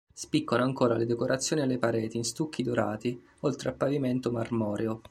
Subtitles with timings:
[0.11, 4.99] Spiccano ancora le decorazioni alle pareti in stucchi dorati, oltre al pavimento marmoreo.